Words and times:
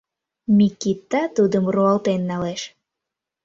Микита 0.57 1.23
тудым 1.35 1.65
руалтен 1.73 2.21
налеш. 2.29 2.61